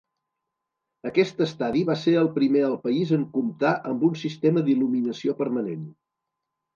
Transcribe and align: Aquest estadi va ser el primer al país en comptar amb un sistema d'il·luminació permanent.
Aquest 1.09 1.41
estadi 1.45 1.83
va 1.89 1.97
ser 2.03 2.13
el 2.21 2.29
primer 2.37 2.63
al 2.67 2.77
país 2.85 3.11
en 3.17 3.25
comptar 3.35 3.73
amb 3.91 4.07
un 4.09 4.15
sistema 4.23 4.65
d'il·luminació 4.71 5.37
permanent. 5.43 5.85